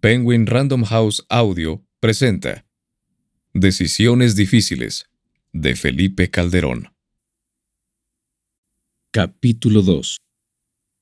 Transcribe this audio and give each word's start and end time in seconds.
Penguin 0.00 0.46
Random 0.46 0.84
House 0.84 1.24
Audio 1.28 1.84
presenta 1.98 2.64
Decisiones 3.52 4.36
difíciles 4.36 5.06
de 5.52 5.74
Felipe 5.74 6.30
Calderón. 6.30 6.92
Capítulo 9.10 9.82
2. 9.82 10.18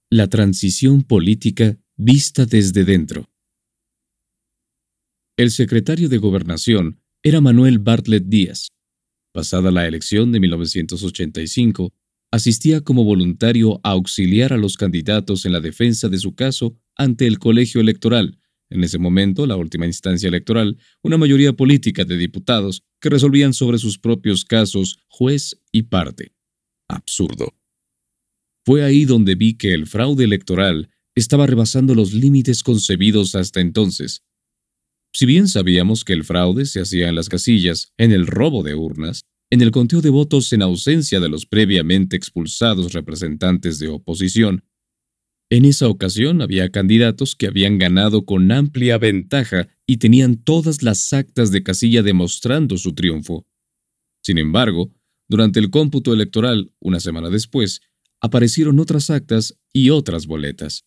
La 0.08 0.28
transición 0.28 1.02
política 1.02 1.76
vista 1.98 2.46
desde 2.46 2.84
dentro. 2.84 3.28
El 5.36 5.50
secretario 5.50 6.08
de 6.08 6.16
Gobernación 6.16 6.98
era 7.22 7.42
Manuel 7.42 7.78
Bartlett 7.78 8.24
Díaz. 8.24 8.68
Pasada 9.32 9.70
la 9.70 9.86
elección 9.86 10.32
de 10.32 10.40
1985, 10.40 11.92
asistía 12.30 12.80
como 12.80 13.04
voluntario 13.04 13.78
a 13.82 13.90
auxiliar 13.90 14.54
a 14.54 14.56
los 14.56 14.78
candidatos 14.78 15.44
en 15.44 15.52
la 15.52 15.60
defensa 15.60 16.08
de 16.08 16.16
su 16.16 16.34
caso 16.34 16.74
ante 16.96 17.26
el 17.26 17.38
colegio 17.38 17.82
electoral, 17.82 18.38
en 18.70 18.82
ese 18.82 18.98
momento, 18.98 19.46
la 19.46 19.56
última 19.56 19.86
instancia 19.86 20.28
electoral, 20.28 20.76
una 21.02 21.18
mayoría 21.18 21.52
política 21.52 22.04
de 22.04 22.16
diputados 22.16 22.82
que 23.00 23.10
resolvían 23.10 23.54
sobre 23.54 23.78
sus 23.78 23.98
propios 23.98 24.44
casos 24.44 24.98
juez 25.08 25.60
y 25.72 25.82
parte. 25.82 26.32
Absurdo. 26.88 27.54
Fue 28.64 28.82
ahí 28.82 29.04
donde 29.04 29.36
vi 29.36 29.54
que 29.54 29.72
el 29.72 29.86
fraude 29.86 30.24
electoral 30.24 30.88
estaba 31.14 31.46
rebasando 31.46 31.94
los 31.94 32.12
límites 32.12 32.62
concebidos 32.62 33.34
hasta 33.34 33.60
entonces. 33.60 34.22
Si 35.12 35.24
bien 35.24 35.48
sabíamos 35.48 36.04
que 36.04 36.12
el 36.12 36.24
fraude 36.24 36.66
se 36.66 36.80
hacía 36.80 37.08
en 37.08 37.14
las 37.14 37.28
casillas, 37.28 37.92
en 37.96 38.12
el 38.12 38.26
robo 38.26 38.62
de 38.62 38.74
urnas, 38.74 39.24
en 39.48 39.62
el 39.62 39.70
conteo 39.70 40.00
de 40.00 40.10
votos 40.10 40.52
en 40.52 40.62
ausencia 40.62 41.20
de 41.20 41.28
los 41.28 41.46
previamente 41.46 42.16
expulsados 42.16 42.92
representantes 42.92 43.78
de 43.78 43.88
oposición, 43.88 44.64
en 45.48 45.64
esa 45.64 45.88
ocasión 45.88 46.42
había 46.42 46.70
candidatos 46.70 47.36
que 47.36 47.46
habían 47.46 47.78
ganado 47.78 48.24
con 48.24 48.50
amplia 48.50 48.98
ventaja 48.98 49.68
y 49.86 49.98
tenían 49.98 50.36
todas 50.36 50.82
las 50.82 51.12
actas 51.12 51.52
de 51.52 51.62
casilla 51.62 52.02
demostrando 52.02 52.76
su 52.78 52.94
triunfo. 52.94 53.46
Sin 54.22 54.38
embargo, 54.38 54.90
durante 55.28 55.60
el 55.60 55.70
cómputo 55.70 56.12
electoral, 56.12 56.72
una 56.80 56.98
semana 56.98 57.30
después, 57.30 57.80
aparecieron 58.20 58.80
otras 58.80 59.10
actas 59.10 59.54
y 59.72 59.90
otras 59.90 60.26
boletas. 60.26 60.84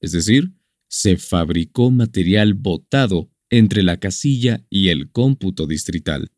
Es 0.00 0.12
decir, 0.12 0.52
se 0.88 1.16
fabricó 1.16 1.90
material 1.90 2.54
votado 2.54 3.28
entre 3.50 3.82
la 3.82 3.98
casilla 3.98 4.64
y 4.70 4.88
el 4.88 5.10
cómputo 5.10 5.66
distrital. 5.66 6.30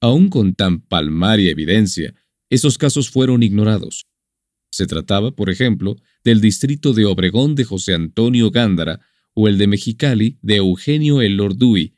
Aún 0.00 0.28
con 0.28 0.54
tan 0.54 0.80
palmaria 0.80 1.50
evidencia, 1.50 2.14
esos 2.50 2.76
casos 2.76 3.08
fueron 3.08 3.42
ignorados. 3.42 4.06
Se 4.70 4.86
trataba, 4.86 5.30
por 5.30 5.50
ejemplo, 5.50 5.96
del 6.24 6.40
distrito 6.40 6.92
de 6.92 7.04
Obregón 7.04 7.54
de 7.54 7.64
José 7.64 7.94
Antonio 7.94 8.50
Gándara 8.50 9.00
o 9.34 9.48
el 9.48 9.58
de 9.58 9.66
Mexicali 9.66 10.38
de 10.42 10.56
Eugenio 10.56 11.20
El 11.20 11.38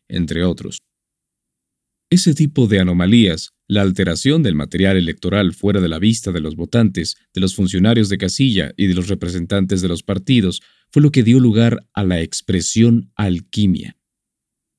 entre 0.09 0.45
otros. 0.45 0.83
Ese 2.11 2.35
tipo 2.35 2.67
de 2.67 2.81
anomalías, 2.81 3.53
la 3.67 3.83
alteración 3.83 4.43
del 4.43 4.55
material 4.55 4.97
electoral 4.97 5.53
fuera 5.55 5.81
de 5.81 5.89
la 5.89 5.99
vista 5.99 6.31
de 6.31 6.41
los 6.41 6.55
votantes, 6.55 7.17
de 7.35 7.41
los 7.41 7.55
funcionarios 7.55 8.09
de 8.09 8.19
casilla 8.19 8.73
y 8.77 8.87
de 8.87 8.95
los 8.95 9.09
representantes 9.09 9.83
de 9.83 9.89
los 9.89 10.03
partidos, 10.03 10.63
fue 10.91 11.03
lo 11.03 11.11
que 11.11 11.25
dio 11.25 11.41
lugar 11.41 11.85
a 11.95 12.05
la 12.05 12.21
expresión 12.21 13.11
alquimia. 13.17 13.97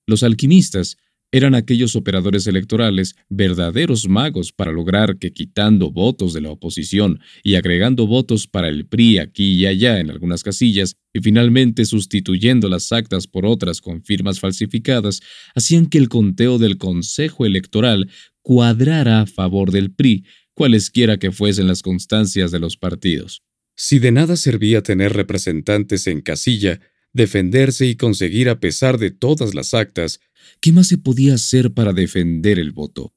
Los 0.05 0.23
alquimistas 0.23 0.97
eran 1.31 1.55
aquellos 1.55 1.95
operadores 1.95 2.47
electorales 2.47 3.15
verdaderos 3.29 4.07
magos 4.07 4.53
para 4.53 4.71
lograr 4.71 5.17
que 5.17 5.33
quitando 5.33 5.91
votos 5.91 6.33
de 6.33 6.41
la 6.41 6.51
oposición 6.51 7.19
y 7.43 7.55
agregando 7.55 8.07
votos 8.07 8.47
para 8.47 8.69
el 8.69 8.87
PRI 8.87 9.19
aquí 9.19 9.53
y 9.53 9.65
allá 9.65 9.99
en 9.99 10.09
algunas 10.09 10.43
casillas 10.43 10.95
y 11.13 11.19
finalmente 11.19 11.85
sustituyendo 11.85 12.69
las 12.69 12.91
actas 12.91 13.27
por 13.27 13.45
otras 13.45 13.81
con 13.81 14.03
firmas 14.03 14.39
falsificadas, 14.39 15.19
hacían 15.53 15.87
que 15.87 15.97
el 15.97 16.09
conteo 16.09 16.57
del 16.57 16.77
Consejo 16.77 17.45
Electoral 17.45 18.09
cuadrara 18.41 19.21
a 19.21 19.25
favor 19.25 19.71
del 19.71 19.91
PRI, 19.91 20.25
cualesquiera 20.53 21.17
que 21.17 21.31
fuesen 21.31 21.67
las 21.67 21.81
constancias 21.81 22.51
de 22.51 22.59
los 22.59 22.77
partidos. 22.77 23.43
Si 23.75 23.99
de 23.99 24.11
nada 24.11 24.37
servía 24.37 24.81
tener 24.81 25.13
representantes 25.13 26.07
en 26.07 26.21
casilla, 26.21 26.79
defenderse 27.13 27.85
y 27.85 27.95
conseguir 27.95 28.49
a 28.49 28.59
pesar 28.59 28.97
de 28.97 29.11
todas 29.11 29.53
las 29.55 29.73
actas, 29.73 30.19
¿qué 30.61 30.71
más 30.71 30.87
se 30.87 30.97
podía 30.97 31.35
hacer 31.35 31.73
para 31.73 31.93
defender 31.93 32.59
el 32.59 32.71
voto? 32.71 33.13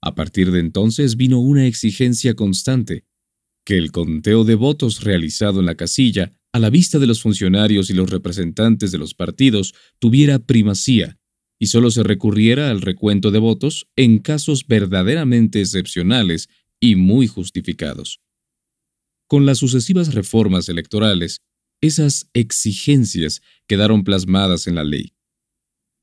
A 0.00 0.14
partir 0.14 0.50
de 0.50 0.60
entonces 0.60 1.16
vino 1.16 1.38
una 1.38 1.66
exigencia 1.66 2.34
constante, 2.34 3.04
que 3.64 3.78
el 3.78 3.92
conteo 3.92 4.44
de 4.44 4.56
votos 4.56 5.02
realizado 5.02 5.60
en 5.60 5.66
la 5.66 5.76
casilla, 5.76 6.32
a 6.52 6.58
la 6.58 6.70
vista 6.70 6.98
de 6.98 7.06
los 7.06 7.22
funcionarios 7.22 7.88
y 7.90 7.94
los 7.94 8.10
representantes 8.10 8.90
de 8.90 8.98
los 8.98 9.14
partidos, 9.14 9.74
tuviera 9.98 10.38
primacía, 10.38 11.18
y 11.58 11.68
solo 11.68 11.92
se 11.92 12.02
recurriera 12.02 12.70
al 12.70 12.80
recuento 12.80 13.30
de 13.30 13.38
votos 13.38 13.86
en 13.94 14.18
casos 14.18 14.66
verdaderamente 14.66 15.60
excepcionales 15.60 16.48
y 16.80 16.96
muy 16.96 17.28
justificados. 17.28 18.18
Con 19.28 19.46
las 19.46 19.58
sucesivas 19.58 20.12
reformas 20.12 20.68
electorales, 20.68 21.40
esas 21.82 22.30
exigencias 22.32 23.42
quedaron 23.66 24.04
plasmadas 24.04 24.66
en 24.66 24.76
la 24.76 24.84
ley. 24.84 25.12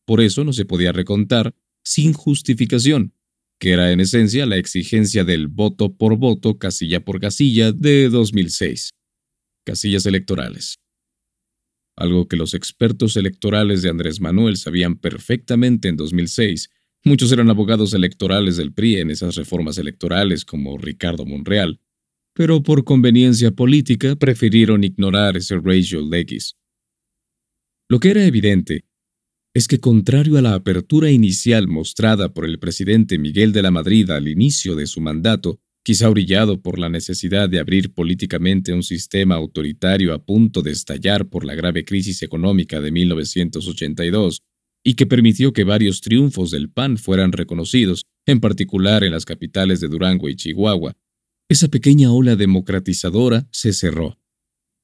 Por 0.05 0.21
eso 0.21 0.43
no 0.43 0.53
se 0.53 0.65
podía 0.65 0.91
recontar 0.91 1.55
sin 1.83 2.13
justificación, 2.13 3.13
que 3.59 3.71
era 3.71 3.91
en 3.91 4.01
esencia 4.01 4.45
la 4.45 4.57
exigencia 4.57 5.23
del 5.23 5.47
voto 5.47 5.95
por 5.95 6.17
voto, 6.17 6.59
casilla 6.59 7.03
por 7.03 7.19
casilla 7.19 7.71
de 7.71 8.09
2006. 8.09 8.91
Casillas 9.65 10.05
electorales. 10.05 10.79
Algo 11.95 12.27
que 12.27 12.37
los 12.37 12.53
expertos 12.53 13.17
electorales 13.17 13.81
de 13.81 13.89
Andrés 13.89 14.21
Manuel 14.21 14.57
sabían 14.57 14.97
perfectamente 14.97 15.87
en 15.89 15.97
2006. 15.97 16.69
Muchos 17.03 17.31
eran 17.31 17.49
abogados 17.49 17.93
electorales 17.93 18.57
del 18.57 18.73
PRI 18.73 18.97
en 18.97 19.11
esas 19.11 19.35
reformas 19.35 19.77
electorales 19.77 20.43
como 20.43 20.77
Ricardo 20.77 21.25
Monreal, 21.25 21.81
pero 22.33 22.63
por 22.63 22.83
conveniencia 22.83 23.51
política 23.51 24.15
prefirieron 24.15 24.83
ignorar 24.83 25.37
ese 25.37 25.57
ratio 25.59 26.01
legis. 26.01 26.55
Lo 27.87 27.99
que 27.99 28.11
era 28.11 28.23
evidente 28.23 28.85
es 29.53 29.67
que 29.67 29.79
contrario 29.79 30.37
a 30.37 30.41
la 30.41 30.53
apertura 30.53 31.09
inicial 31.09 31.67
mostrada 31.67 32.33
por 32.33 32.45
el 32.45 32.59
presidente 32.59 33.17
Miguel 33.17 33.51
de 33.51 33.63
la 33.63 33.71
Madrid 33.71 34.09
al 34.11 34.27
inicio 34.27 34.75
de 34.75 34.85
su 34.85 35.01
mandato, 35.01 35.59
quizá 35.83 36.07
brillado 36.09 36.61
por 36.61 36.77
la 36.77 36.87
necesidad 36.87 37.49
de 37.49 37.59
abrir 37.59 37.93
políticamente 37.93 38.73
un 38.73 38.83
sistema 38.83 39.35
autoritario 39.35 40.13
a 40.13 40.23
punto 40.23 40.61
de 40.61 40.71
estallar 40.71 41.29
por 41.29 41.45
la 41.45 41.55
grave 41.55 41.83
crisis 41.83 42.21
económica 42.21 42.79
de 42.79 42.91
1982, 42.91 44.43
y 44.83 44.93
que 44.93 45.07
permitió 45.07 45.51
que 45.51 45.63
varios 45.63 46.01
triunfos 46.01 46.51
del 46.51 46.69
PAN 46.69 46.97
fueran 46.97 47.31
reconocidos, 47.31 48.05
en 48.25 48.39
particular 48.39 49.03
en 49.03 49.11
las 49.11 49.25
capitales 49.25 49.79
de 49.79 49.87
Durango 49.87 50.29
y 50.29 50.35
Chihuahua, 50.35 50.95
esa 51.49 51.67
pequeña 51.67 52.11
ola 52.11 52.35
democratizadora 52.35 53.47
se 53.51 53.73
cerró, 53.73 54.19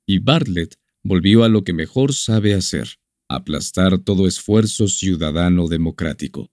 y 0.08 0.18
Bartlett 0.18 0.76
volvió 1.04 1.44
a 1.44 1.50
lo 1.50 1.64
que 1.64 1.74
mejor 1.74 2.14
sabe 2.14 2.56
hacer, 2.56 2.90
aplastar 3.30 4.00
todo 4.00 4.28
esfuerzo 4.28 4.88
ciudadano 4.88 5.68
democrático. 5.68 6.52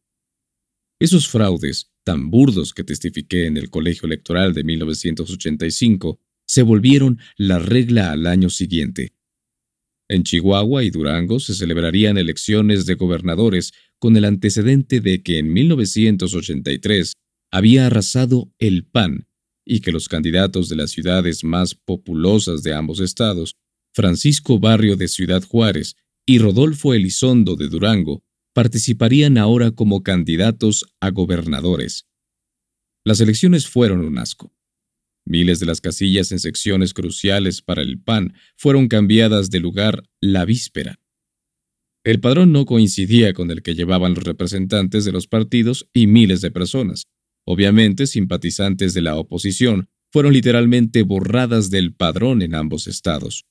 Esos 1.01 1.29
fraudes, 1.29 1.91
tan 2.05 2.31
burdos 2.31 2.75
que 2.75 2.85
testifiqué 2.85 3.47
en 3.47 3.57
el 3.57 3.71
colegio 3.71 4.07
electoral 4.07 4.53
de 4.53 4.65
1985, 4.65 6.21
se 6.47 6.63
volvieron 6.63 7.19
la 7.39 7.59
regla 7.59 8.13
al 8.13 8.27
año 8.27 8.51
siguiente. 8.51 9.15
En 10.09 10.25
Chihuahua 10.25 10.85
y 10.85 10.91
Durango 10.91 11.41
se 11.41 11.55
celebrarían 11.55 12.19
elecciones 12.19 12.85
de 12.85 12.95
gobernadores 12.97 13.73
con 13.99 14.19
el 14.19 14.27
antecedente 14.27 15.01
de 15.01 15.23
que 15.23 15.39
en 15.39 15.55
1983 15.55 17.15
había 17.51 17.87
arrasado 17.87 18.53
el 18.59 18.85
PAN 18.85 19.27
y 19.65 19.81
que 19.81 19.93
los 19.93 20.09
candidatos 20.09 20.69
de 20.69 20.77
las 20.77 20.91
ciudades 20.91 21.45
más 21.45 21.75
populosas 21.75 22.63
de 22.63 22.75
ambos 22.75 23.01
estados, 23.01 23.57
Francisco 23.93 24.59
Barrio 24.59 24.97
de 24.97 25.09
Ciudad 25.09 25.43
Juárez 25.43 25.97
y 26.27 26.39
Rodolfo 26.39 26.95
Elizondo 26.95 27.57
de 27.57 27.69
Durango, 27.69 28.23
participarían 28.55 29.39
ahora 29.39 29.71
como 29.71 30.03
candidatos 30.03 30.85
a 31.01 31.11
gobernadores. 31.11 32.07
Las 33.05 33.21
elecciones 33.21 33.67
fueron 33.67 34.01
un 34.01 34.19
asco. 34.19 34.53
Miles 35.25 35.61
de 35.61 35.67
las 35.67 35.81
casillas 35.81 36.33
en 36.33 36.41
secciones 36.41 36.95
cruciales 36.95 37.63
para 37.63 37.83
el 37.83 38.01
PAN 38.01 38.35
fueron 38.57 38.89
cambiadas 38.89 39.51
de 39.51 39.61
lugar 39.61 40.05
la 40.21 40.45
víspera. 40.45 40.99
El 42.05 42.21
padrón 42.21 42.51
no 42.53 42.67
coincidía 42.67 43.33
con 43.33 43.51
el 43.51 43.63
que 43.63 43.75
llevaban 43.75 44.15
los 44.15 44.25
representantes 44.25 45.05
de 45.05 45.13
los 45.13 45.29
partidos 45.29 45.89
y 45.93 46.09
miles 46.09 46.41
de 46.41 46.51
personas, 46.51 47.07
Obviamente, 47.45 48.07
simpatizantes 48.07 48.95
de 48.95 49.03
la 49.03 49.17
oposición 49.17 49.89
fueron 50.11 50.33
literalmente 50.33 51.03
borradas 51.03 51.71
del 51.71 51.95
padrón 51.95 52.43
en 52.43 52.55
ambos 52.55 52.87
estados. 52.87 53.47